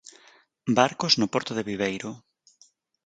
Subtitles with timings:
[0.77, 2.11] Barcos no porto de Viveiro.